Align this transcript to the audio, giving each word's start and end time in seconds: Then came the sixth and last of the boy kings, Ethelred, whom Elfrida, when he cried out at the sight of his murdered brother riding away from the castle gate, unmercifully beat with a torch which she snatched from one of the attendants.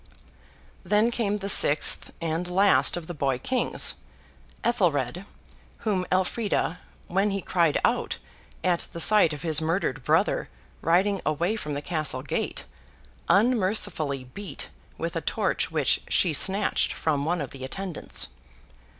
Then 0.83 1.11
came 1.11 1.37
the 1.37 1.47
sixth 1.47 2.11
and 2.19 2.49
last 2.49 2.97
of 2.97 3.05
the 3.05 3.13
boy 3.13 3.37
kings, 3.37 3.93
Ethelred, 4.63 5.25
whom 5.85 6.07
Elfrida, 6.11 6.79
when 7.05 7.29
he 7.29 7.39
cried 7.39 7.79
out 7.85 8.17
at 8.63 8.87
the 8.93 8.99
sight 8.99 9.31
of 9.31 9.43
his 9.43 9.61
murdered 9.61 10.03
brother 10.03 10.49
riding 10.81 11.21
away 11.23 11.55
from 11.55 11.75
the 11.75 11.83
castle 11.83 12.23
gate, 12.23 12.65
unmercifully 13.29 14.23
beat 14.23 14.69
with 14.97 15.15
a 15.15 15.21
torch 15.21 15.69
which 15.69 16.01
she 16.09 16.33
snatched 16.33 16.93
from 16.93 17.23
one 17.23 17.39
of 17.39 17.51
the 17.51 17.63
attendants. 17.63 18.29